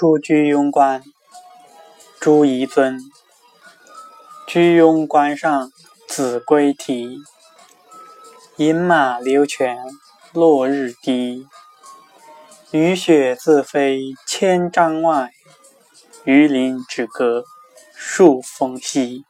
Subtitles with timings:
[0.00, 1.02] 出居庸关，
[2.20, 3.00] 朱彝尊。
[4.46, 5.72] 居庸关上
[6.06, 7.18] 子规啼，
[8.58, 9.76] 饮马流泉
[10.32, 11.48] 落日低。
[12.70, 15.32] 雨雪自飞千丈外，
[16.22, 17.42] 鱼林只隔
[17.92, 19.24] 数峰西。